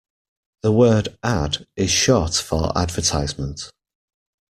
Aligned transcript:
The 0.63 0.71
word 0.71 1.09
ad 1.21 1.67
is 1.77 1.91
short 1.91 2.33
for 2.33 2.75
advertisement 2.75 3.71